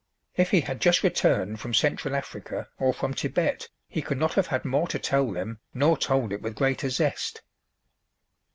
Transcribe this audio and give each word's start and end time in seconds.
If 0.35 0.49
he 0.49 0.61
had 0.61 0.81
just 0.81 1.03
returned 1.03 1.59
from 1.59 1.75
Central 1.75 2.15
Africa 2.15 2.69
or 2.79 2.91
from 2.91 3.13
Thibet 3.13 3.69
he 3.87 4.01
could 4.01 4.17
not 4.17 4.33
have 4.33 4.47
had 4.47 4.65
more 4.65 4.87
to 4.87 4.97
tell 4.97 5.29
them 5.31 5.59
nor 5.75 5.95
told 5.95 6.33
it 6.33 6.41
with 6.41 6.55
greater 6.55 6.89
zest. 6.89 7.43